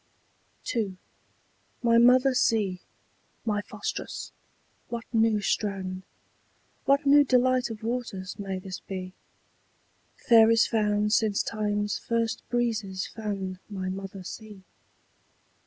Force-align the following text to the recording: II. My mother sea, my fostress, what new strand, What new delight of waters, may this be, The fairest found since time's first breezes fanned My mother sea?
II. 0.75 0.97
My 1.83 1.99
mother 1.99 2.33
sea, 2.33 2.79
my 3.45 3.61
fostress, 3.61 4.31
what 4.89 5.03
new 5.13 5.41
strand, 5.41 6.01
What 6.85 7.05
new 7.05 7.23
delight 7.23 7.69
of 7.69 7.83
waters, 7.83 8.39
may 8.39 8.57
this 8.57 8.79
be, 8.79 9.13
The 10.17 10.23
fairest 10.27 10.69
found 10.69 11.13
since 11.13 11.43
time's 11.43 11.99
first 11.99 12.41
breezes 12.49 13.05
fanned 13.05 13.59
My 13.69 13.89
mother 13.89 14.23
sea? 14.23 14.63